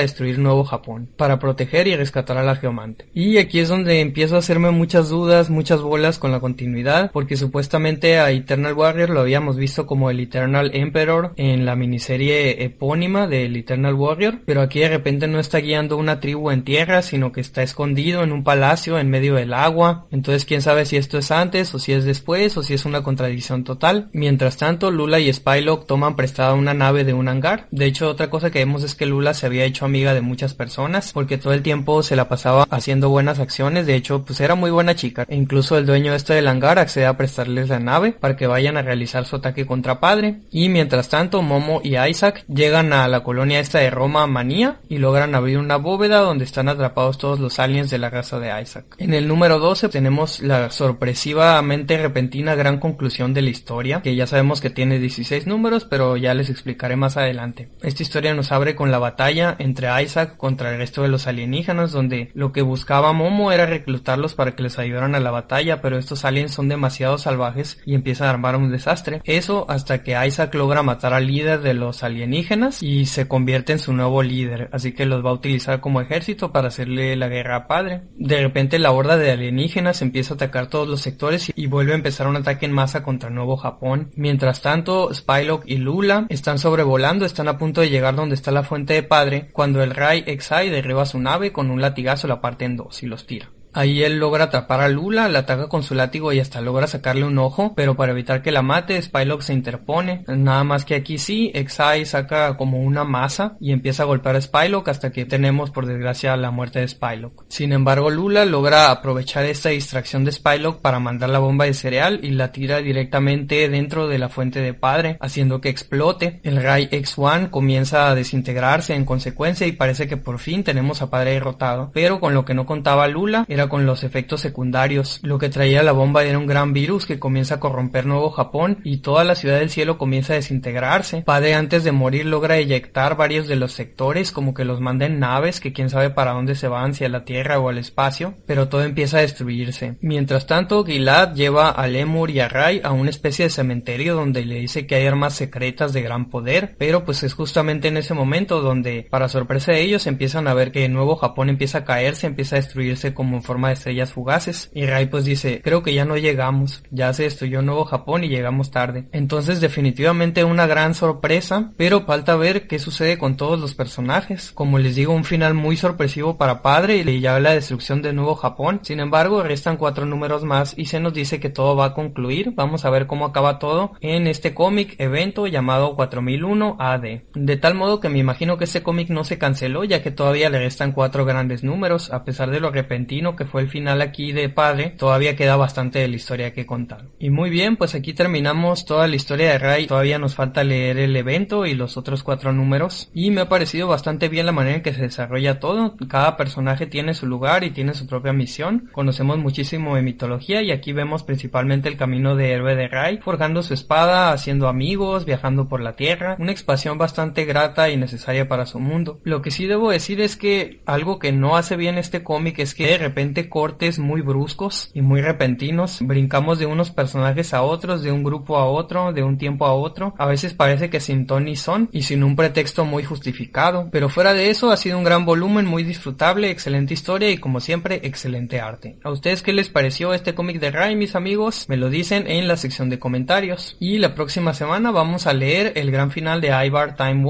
destruir 0.00 0.38
Nuevo 0.38 0.64
Japón 0.64 1.10
para 1.18 1.38
proteger 1.38 1.86
y 1.86 1.96
rescatar 1.96 2.38
a 2.38 2.42
la 2.42 2.56
geomante. 2.56 3.06
Y 3.12 3.36
aquí 3.36 3.58
es 3.58 3.68
donde 3.68 4.00
empiezo 4.00 4.36
a 4.36 4.38
hacerme 4.38 4.70
muchas 4.70 5.10
dudas, 5.10 5.50
muchas 5.50 5.82
bolas 5.82 6.18
con 6.18 6.32
la 6.32 6.40
continuidad, 6.40 7.10
porque 7.12 7.36
supuestamente 7.36 8.18
a 8.18 8.32
Warrior 8.62 9.10
lo 9.10 9.20
habíamos 9.20 9.56
visto 9.56 9.86
como 9.86 10.10
el 10.10 10.20
Eternal 10.20 10.70
Emperor 10.74 11.32
en 11.36 11.64
la 11.64 11.76
miniserie 11.76 12.64
epónima 12.64 13.26
del 13.26 13.56
Eternal 13.56 13.94
Warrior, 13.94 14.40
pero 14.44 14.60
aquí 14.60 14.80
de 14.80 14.88
repente 14.88 15.26
no 15.26 15.40
está 15.40 15.58
guiando 15.58 15.96
una 15.96 16.20
tribu 16.20 16.50
en 16.50 16.64
tierra, 16.64 17.02
sino 17.02 17.32
que 17.32 17.40
está 17.40 17.62
escondido 17.62 18.22
en 18.22 18.32
un 18.32 18.44
palacio 18.44 18.98
en 18.98 19.10
medio 19.10 19.34
del 19.34 19.52
agua. 19.52 20.06
Entonces 20.10 20.44
quién 20.44 20.62
sabe 20.62 20.86
si 20.86 20.96
esto 20.96 21.18
es 21.18 21.30
antes 21.30 21.74
o 21.74 21.78
si 21.78 21.92
es 21.92 22.04
después 22.04 22.56
o 22.56 22.62
si 22.62 22.74
es 22.74 22.84
una 22.84 23.02
contradicción 23.02 23.64
total. 23.64 24.08
Mientras 24.12 24.56
tanto, 24.56 24.90
Lula 24.90 25.20
y 25.20 25.32
Spylock 25.32 25.86
toman 25.86 26.16
prestada 26.16 26.54
una 26.54 26.74
nave 26.74 27.04
de 27.04 27.12
un 27.12 27.28
hangar. 27.28 27.66
De 27.70 27.86
hecho, 27.86 28.08
otra 28.08 28.30
cosa 28.30 28.50
que 28.50 28.60
vemos 28.60 28.82
es 28.82 28.94
que 28.94 29.06
Lula 29.06 29.34
se 29.34 29.46
había 29.46 29.64
hecho 29.64 29.84
amiga 29.84 30.14
de 30.14 30.20
muchas 30.20 30.54
personas 30.54 31.12
porque 31.12 31.38
todo 31.38 31.52
el 31.52 31.62
tiempo 31.62 32.02
se 32.02 32.16
la 32.16 32.28
pasaba 32.28 32.66
haciendo 32.70 33.08
buenas 33.08 33.38
acciones. 33.38 33.86
De 33.86 33.94
hecho, 33.94 34.24
pues 34.24 34.40
era 34.40 34.54
muy 34.54 34.70
buena 34.70 34.94
chica. 34.94 35.26
E 35.28 35.36
incluso 35.36 35.76
el 35.78 35.86
dueño 35.86 36.14
este 36.14 36.34
del 36.34 36.48
hangar 36.48 36.78
accede 36.78 37.06
a 37.06 37.16
prestarles 37.16 37.68
la 37.68 37.80
nave 37.80 38.12
para 38.12 38.36
que 38.36 38.43
vayan 38.46 38.76
a 38.76 38.82
realizar 38.82 39.24
su 39.24 39.36
ataque 39.36 39.66
contra 39.66 40.00
padre. 40.00 40.40
Y 40.50 40.68
mientras 40.68 41.08
tanto, 41.08 41.42
Momo 41.42 41.80
y 41.82 41.96
Isaac 41.96 42.44
llegan 42.48 42.92
a 42.92 43.08
la 43.08 43.22
colonia 43.22 43.60
esta 43.60 43.78
de 43.78 43.90
Roma 43.90 44.26
Manía 44.26 44.80
y 44.88 44.98
logran 44.98 45.34
abrir 45.34 45.58
una 45.58 45.76
bóveda 45.76 46.20
donde 46.20 46.44
están 46.44 46.68
atrapados 46.68 47.18
todos 47.18 47.40
los 47.40 47.58
aliens 47.58 47.90
de 47.90 47.98
la 47.98 48.10
raza 48.10 48.38
de 48.38 48.60
Isaac. 48.60 48.84
En 48.98 49.14
el 49.14 49.28
número 49.28 49.58
12 49.58 49.88
tenemos 49.88 50.40
la 50.40 50.70
sorpresivamente 50.70 51.96
repentina 51.98 52.54
gran 52.54 52.78
conclusión 52.78 53.34
de 53.34 53.42
la 53.42 53.50
historia, 53.50 54.02
que 54.02 54.16
ya 54.16 54.26
sabemos 54.26 54.60
que 54.60 54.70
tiene 54.70 54.98
16 54.98 55.46
números, 55.46 55.84
pero 55.84 56.16
ya 56.16 56.34
les 56.34 56.50
explicaré 56.50 56.96
más 56.96 57.16
adelante. 57.16 57.68
Esta 57.82 58.02
historia 58.02 58.34
nos 58.34 58.52
abre 58.52 58.74
con 58.74 58.90
la 58.90 58.98
batalla 58.98 59.56
entre 59.58 59.88
Isaac 60.02 60.36
contra 60.36 60.70
el 60.70 60.78
resto 60.78 61.02
de 61.02 61.08
los 61.08 61.26
alienígenas, 61.26 61.92
donde 61.92 62.30
lo 62.34 62.52
que 62.52 62.62
buscaba 62.62 63.12
Momo 63.12 63.52
era 63.52 63.66
reclutarlos 63.66 64.34
para 64.34 64.54
que 64.54 64.62
les 64.62 64.78
ayudaran 64.78 65.14
a 65.14 65.20
la 65.20 65.30
batalla, 65.30 65.80
pero 65.80 65.98
estos 65.98 66.24
aliens 66.24 66.52
son 66.52 66.68
demasiado 66.68 67.18
salvajes 67.18 67.80
y 67.86 67.94
empiezan 67.94 68.23
armar 68.30 68.56
un 68.56 68.70
desastre. 68.70 69.20
Eso 69.24 69.66
hasta 69.68 70.02
que 70.02 70.16
Isaac 70.26 70.54
logra 70.54 70.82
matar 70.82 71.12
al 71.14 71.26
líder 71.26 71.60
de 71.60 71.74
los 71.74 72.02
alienígenas 72.02 72.82
y 72.82 73.06
se 73.06 73.28
convierte 73.28 73.72
en 73.72 73.78
su 73.78 73.92
nuevo 73.92 74.22
líder, 74.22 74.68
así 74.72 74.92
que 74.92 75.06
los 75.06 75.24
va 75.24 75.30
a 75.30 75.34
utilizar 75.34 75.80
como 75.80 76.00
ejército 76.00 76.52
para 76.52 76.68
hacerle 76.68 77.16
la 77.16 77.28
guerra 77.28 77.56
a 77.56 77.66
padre. 77.66 78.02
De 78.16 78.40
repente 78.40 78.78
la 78.78 78.92
horda 78.92 79.16
de 79.16 79.30
alienígenas 79.30 80.02
empieza 80.02 80.34
a 80.34 80.36
atacar 80.36 80.68
todos 80.68 80.88
los 80.88 81.00
sectores 81.00 81.52
y 81.54 81.66
vuelve 81.66 81.92
a 81.92 81.96
empezar 81.96 82.26
un 82.26 82.36
ataque 82.36 82.66
en 82.66 82.72
masa 82.72 83.02
contra 83.02 83.30
Nuevo 83.30 83.56
Japón. 83.56 84.10
Mientras 84.16 84.62
tanto, 84.62 85.12
Spylock 85.12 85.64
y 85.66 85.76
Lula 85.76 86.26
están 86.28 86.58
sobrevolando, 86.58 87.24
están 87.24 87.48
a 87.48 87.58
punto 87.58 87.80
de 87.80 87.90
llegar 87.90 88.14
donde 88.14 88.34
está 88.34 88.50
la 88.50 88.62
fuente 88.62 88.94
de 88.94 89.02
padre, 89.02 89.48
cuando 89.52 89.82
el 89.82 89.94
Rai 89.94 90.24
Exai 90.26 90.70
derriba 90.70 91.06
su 91.06 91.18
nave 91.18 91.52
con 91.52 91.70
un 91.70 91.80
latigazo 91.80 92.28
la 92.28 92.40
parte 92.40 92.64
en 92.64 92.76
dos 92.76 93.02
y 93.02 93.06
los 93.06 93.26
tira. 93.26 93.53
Ahí 93.74 94.02
él 94.02 94.18
logra 94.18 94.44
atrapar 94.44 94.80
a 94.80 94.88
Lula, 94.88 95.28
la 95.28 95.40
ataca 95.40 95.68
con 95.68 95.82
su 95.82 95.94
látigo 95.94 96.32
y 96.32 96.40
hasta 96.40 96.60
logra 96.60 96.86
sacarle 96.86 97.24
un 97.24 97.38
ojo, 97.38 97.74
pero 97.74 97.96
para 97.96 98.12
evitar 98.12 98.40
que 98.40 98.52
la 98.52 98.62
mate, 98.62 99.00
Spylock 99.02 99.42
se 99.42 99.52
interpone. 99.52 100.24
Nada 100.28 100.62
más 100.64 100.84
que 100.84 100.94
aquí 100.94 101.18
sí, 101.18 101.50
Exai 101.54 102.06
saca 102.06 102.56
como 102.56 102.80
una 102.80 103.04
masa 103.04 103.56
y 103.60 103.72
empieza 103.72 104.04
a 104.04 104.06
golpear 104.06 104.36
a 104.36 104.40
Spylock 104.40 104.88
hasta 104.88 105.10
que 105.10 105.24
tenemos 105.24 105.70
por 105.70 105.86
desgracia 105.86 106.36
la 106.36 106.50
muerte 106.50 106.80
de 106.80 106.88
Spylock. 106.88 107.44
Sin 107.48 107.72
embargo, 107.72 108.10
Lula 108.10 108.44
logra 108.44 108.90
aprovechar 108.90 109.44
esta 109.44 109.70
distracción 109.70 110.24
de 110.24 110.32
Spylock 110.32 110.80
para 110.80 111.00
mandar 111.00 111.30
la 111.30 111.40
bomba 111.40 111.64
de 111.64 111.74
cereal 111.74 112.20
y 112.22 112.30
la 112.30 112.52
tira 112.52 112.78
directamente 112.78 113.68
dentro 113.68 114.06
de 114.06 114.18
la 114.18 114.28
fuente 114.28 114.60
de 114.60 114.74
padre, 114.74 115.18
haciendo 115.20 115.60
que 115.60 115.68
explote. 115.68 116.40
El 116.44 116.62
Rai 116.62 116.88
X1 116.88 117.50
comienza 117.50 118.08
a 118.08 118.14
desintegrarse 118.14 118.94
en 118.94 119.04
consecuencia 119.04 119.66
y 119.66 119.72
parece 119.72 120.06
que 120.06 120.16
por 120.16 120.38
fin 120.38 120.62
tenemos 120.62 121.02
a 121.02 121.10
padre 121.10 121.32
derrotado, 121.32 121.90
pero 121.92 122.20
con 122.20 122.34
lo 122.34 122.44
que 122.44 122.54
no 122.54 122.66
contaba 122.66 123.08
Lula 123.08 123.44
era 123.48 123.63
con 123.68 123.86
los 123.86 124.04
efectos 124.04 124.40
secundarios. 124.40 125.20
Lo 125.22 125.38
que 125.38 125.48
traía 125.48 125.82
la 125.82 125.92
bomba 125.92 126.24
era 126.24 126.38
un 126.38 126.46
gran 126.46 126.72
virus 126.72 127.06
que 127.06 127.18
comienza 127.18 127.56
a 127.56 127.60
corromper 127.60 128.06
Nuevo 128.06 128.30
Japón 128.30 128.78
y 128.84 128.98
toda 128.98 129.24
la 129.24 129.34
ciudad 129.34 129.58
del 129.58 129.70
cielo 129.70 129.98
comienza 129.98 130.32
a 130.32 130.36
desintegrarse. 130.36 131.22
Padre 131.22 131.54
antes 131.54 131.84
de 131.84 131.92
morir 131.92 132.26
logra 132.26 132.58
eyectar 132.58 133.16
varios 133.16 133.48
de 133.48 133.56
los 133.56 133.72
sectores 133.72 134.32
como 134.32 134.54
que 134.54 134.64
los 134.64 134.80
manda 134.80 135.06
en 135.06 135.18
naves 135.18 135.60
que 135.60 135.72
quién 135.72 135.90
sabe 135.90 136.10
para 136.10 136.32
dónde 136.32 136.54
se 136.54 136.68
van, 136.68 136.94
si 136.94 137.04
a 137.04 137.08
la 137.08 137.24
Tierra 137.24 137.58
o 137.58 137.68
al 137.68 137.78
espacio, 137.78 138.34
pero 138.46 138.68
todo 138.68 138.82
empieza 138.82 139.18
a 139.18 139.22
destruirse. 139.22 139.96
Mientras 140.00 140.46
tanto, 140.46 140.84
Gilad 140.84 141.34
lleva 141.34 141.70
a 141.70 141.86
Lemur 141.86 142.30
y 142.30 142.40
a 142.40 142.48
Rai 142.48 142.80
a 142.84 142.92
una 142.92 143.10
especie 143.10 143.46
de 143.46 143.50
cementerio 143.50 144.14
donde 144.14 144.44
le 144.44 144.60
dice 144.60 144.86
que 144.86 144.96
hay 144.96 145.06
armas 145.06 145.34
secretas 145.34 145.92
de 145.92 146.02
gran 146.02 146.30
poder, 146.30 146.74
pero 146.78 147.04
pues 147.04 147.22
es 147.22 147.34
justamente 147.34 147.88
en 147.88 147.96
ese 147.96 148.14
momento 148.14 148.60
donde, 148.60 149.06
para 149.10 149.28
sorpresa 149.28 149.72
de 149.72 149.82
ellos, 149.82 150.06
empiezan 150.06 150.48
a 150.48 150.54
ver 150.54 150.72
que 150.72 150.88
Nuevo 150.88 151.16
Japón 151.16 151.48
empieza 151.48 151.78
a 151.78 151.84
caerse, 151.84 152.26
empieza 152.26 152.56
a 152.56 152.60
destruirse 152.60 153.14
como 153.14 153.36
en 153.36 153.42
forma 153.54 153.68
de 153.68 153.74
estrellas 153.74 154.12
fugaces. 154.12 154.68
Y 154.74 154.84
Rai 154.84 155.06
pues 155.06 155.24
dice, 155.24 155.60
creo 155.62 155.84
que 155.84 155.94
ya 155.94 156.04
no 156.04 156.16
llegamos, 156.16 156.82
ya 156.90 157.12
se 157.12 157.22
destruyó 157.22 157.62
Nuevo 157.62 157.84
Japón 157.84 158.24
y 158.24 158.28
llegamos 158.28 158.72
tarde. 158.72 159.06
Entonces 159.12 159.60
definitivamente 159.60 160.42
una 160.42 160.66
gran 160.66 160.94
sorpresa, 160.94 161.72
pero 161.76 162.04
falta 162.04 162.34
ver 162.34 162.66
qué 162.66 162.80
sucede 162.80 163.16
con 163.16 163.36
todos 163.36 163.60
los 163.60 163.76
personajes. 163.76 164.50
Como 164.50 164.80
les 164.80 164.96
digo, 164.96 165.12
un 165.12 165.22
final 165.22 165.54
muy 165.54 165.76
sorpresivo 165.76 166.36
para 166.36 166.62
Padre 166.62 166.96
y 166.96 167.20
ya 167.20 167.38
la 167.38 167.54
destrucción 167.54 168.02
de 168.02 168.12
Nuevo 168.12 168.34
Japón. 168.34 168.80
Sin 168.82 168.98
embargo, 168.98 169.44
restan 169.44 169.76
cuatro 169.76 170.04
números 170.04 170.42
más 170.42 170.74
y 170.76 170.86
se 170.86 170.98
nos 170.98 171.14
dice 171.14 171.38
que 171.38 171.48
todo 171.48 171.76
va 171.76 171.86
a 171.86 171.94
concluir. 171.94 172.54
Vamos 172.56 172.84
a 172.84 172.90
ver 172.90 173.06
cómo 173.06 173.24
acaba 173.24 173.60
todo 173.60 173.92
en 174.00 174.26
este 174.26 174.52
cómic 174.52 174.96
evento 174.98 175.46
llamado 175.46 175.94
4001 175.94 176.76
AD. 176.80 177.04
De 177.34 177.56
tal 177.56 177.74
modo 177.74 178.00
que 178.00 178.08
me 178.08 178.18
imagino 178.18 178.58
que 178.58 178.64
este 178.64 178.82
cómic 178.82 179.10
no 179.10 179.22
se 179.22 179.38
canceló 179.38 179.84
ya 179.84 180.02
que 180.02 180.10
todavía 180.10 180.50
le 180.50 180.58
restan 180.58 180.90
cuatro 180.90 181.24
grandes 181.24 181.62
números, 181.62 182.12
a 182.12 182.24
pesar 182.24 182.50
de 182.50 182.58
lo 182.58 182.72
repentino 182.72 183.36
que 183.36 183.43
fue 183.44 183.62
el 183.62 183.68
final 183.68 184.02
aquí 184.02 184.32
de 184.32 184.48
Padre, 184.48 184.90
todavía 184.90 185.36
queda 185.36 185.56
bastante 185.56 185.98
de 185.98 186.08
la 186.08 186.16
historia 186.16 186.52
que 186.52 186.66
contar. 186.66 187.06
Y 187.18 187.30
muy 187.30 187.50
bien, 187.50 187.76
pues 187.76 187.94
aquí 187.94 188.12
terminamos 188.12 188.84
toda 188.84 189.06
la 189.06 189.16
historia 189.16 189.52
de 189.52 189.58
Ray. 189.58 189.86
Todavía 189.86 190.18
nos 190.18 190.34
falta 190.34 190.64
leer 190.64 190.98
el 190.98 191.16
evento 191.16 191.66
y 191.66 191.74
los 191.74 191.96
otros 191.96 192.22
cuatro 192.22 192.52
números. 192.52 193.10
Y 193.14 193.30
me 193.30 193.42
ha 193.42 193.48
parecido 193.48 193.88
bastante 193.88 194.28
bien 194.28 194.46
la 194.46 194.52
manera 194.52 194.76
en 194.76 194.82
que 194.82 194.94
se 194.94 195.02
desarrolla 195.02 195.60
todo. 195.60 195.96
Cada 196.08 196.36
personaje 196.36 196.86
tiene 196.86 197.14
su 197.14 197.26
lugar 197.26 197.64
y 197.64 197.70
tiene 197.70 197.94
su 197.94 198.06
propia 198.06 198.32
misión. 198.32 198.88
Conocemos 198.92 199.38
muchísimo 199.38 199.96
de 199.96 200.02
mitología 200.02 200.62
y 200.62 200.70
aquí 200.70 200.92
vemos 200.92 201.22
principalmente 201.22 201.88
el 201.88 201.96
camino 201.96 202.36
de 202.36 202.52
héroe 202.52 202.76
de 202.76 202.88
Ray, 202.88 203.18
forjando 203.18 203.62
su 203.62 203.74
espada, 203.74 204.32
haciendo 204.32 204.68
amigos, 204.68 205.24
viajando 205.24 205.68
por 205.68 205.80
la 205.80 205.96
tierra. 205.96 206.36
Una 206.38 206.52
expansión 206.52 206.98
bastante 206.98 207.44
grata 207.44 207.90
y 207.90 207.96
necesaria 207.96 208.48
para 208.48 208.66
su 208.66 208.78
mundo. 208.78 209.20
Lo 209.24 209.42
que 209.42 209.50
sí 209.50 209.66
debo 209.66 209.90
decir 209.90 210.20
es 210.20 210.36
que 210.36 210.82
algo 210.86 211.18
que 211.18 211.32
no 211.32 211.56
hace 211.56 211.76
bien 211.76 211.98
este 211.98 212.22
cómic 212.22 212.58
es 212.58 212.74
que 212.74 212.86
de 212.86 212.98
repente 212.98 213.33
cortes 213.48 213.98
muy 213.98 214.20
bruscos 214.20 214.90
y 214.94 215.02
muy 215.02 215.20
repentinos. 215.20 215.98
Brincamos 216.00 216.58
de 216.58 216.66
unos 216.66 216.90
personajes 216.90 217.54
a 217.54 217.62
otros, 217.62 218.02
de 218.02 218.10
un 218.10 218.24
grupo 218.24 218.56
a 218.56 218.66
otro, 218.66 219.12
de 219.12 219.22
un 219.22 219.38
tiempo 219.38 219.66
a 219.66 219.74
otro. 219.74 220.14
A 220.18 220.26
veces 220.26 220.54
parece 220.54 220.90
que 220.90 221.00
sin 221.00 221.26
ton 221.26 221.44
son 221.54 221.88
y 221.92 222.02
sin 222.02 222.24
un 222.24 222.36
pretexto 222.36 222.84
muy 222.84 223.04
justificado. 223.04 223.88
Pero 223.92 224.08
fuera 224.08 224.32
de 224.32 224.50
eso 224.50 224.70
ha 224.70 224.76
sido 224.76 224.98
un 224.98 225.04
gran 225.04 225.24
volumen, 225.24 225.66
muy 225.66 225.84
disfrutable, 225.84 226.50
excelente 226.50 226.94
historia 226.94 227.30
y 227.30 227.38
como 227.38 227.60
siempre 227.60 228.00
excelente 228.02 228.60
arte. 228.60 228.98
¿A 229.04 229.10
ustedes 229.10 229.42
qué 229.42 229.52
les 229.52 229.68
pareció 229.68 230.14
este 230.14 230.34
cómic 230.34 230.58
de 230.58 230.70
Ray, 230.70 230.96
mis 230.96 231.14
amigos? 231.14 231.66
Me 231.68 231.76
lo 231.76 231.90
dicen 231.90 232.26
en 232.26 232.48
la 232.48 232.56
sección 232.56 232.88
de 232.88 232.98
comentarios. 232.98 233.76
Y 233.78 233.98
la 233.98 234.14
próxima 234.14 234.54
semana 234.54 234.90
vamos 234.90 235.26
a 235.26 235.32
leer 235.32 235.72
el 235.76 235.90
gran 235.90 236.10
final 236.10 236.40
de 236.40 236.48
Ivar 236.66 236.96
Time 236.96 237.22